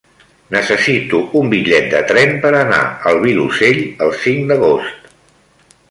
Necessito 0.53 1.19
un 1.41 1.51
bitllet 1.51 1.85
de 1.91 2.01
tren 2.13 2.33
per 2.45 2.53
anar 2.61 2.81
al 3.11 3.23
Vilosell 3.27 3.83
el 4.07 4.15
cinc 4.25 4.53
d'agost. 4.53 5.15